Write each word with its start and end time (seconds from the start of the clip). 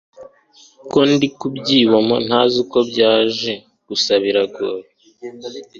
ko 0.91 0.99
ndi 1.11 1.27
kubyibomo 1.37 2.15
ntazi 2.27 2.55
uko 2.63 2.77
byaje 2.89 3.53
gusa 3.87 4.11
biragoye 4.23 4.87